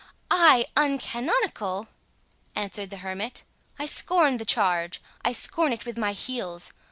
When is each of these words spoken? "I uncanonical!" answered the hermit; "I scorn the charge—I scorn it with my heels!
"I 0.31 0.65
uncanonical!" 0.75 1.87
answered 2.55 2.89
the 2.89 2.97
hermit; 3.05 3.43
"I 3.77 3.85
scorn 3.85 4.37
the 4.39 4.45
charge—I 4.45 5.31
scorn 5.31 5.71
it 5.73 5.85
with 5.85 5.95
my 5.99 6.13
heels! 6.13 6.73